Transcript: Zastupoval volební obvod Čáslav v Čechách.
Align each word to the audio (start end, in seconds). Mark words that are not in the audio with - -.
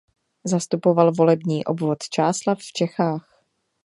Zastupoval 0.43 1.11
volební 1.13 1.65
obvod 1.65 1.97
Čáslav 2.09 2.59
v 2.59 2.73
Čechách. 2.73 3.41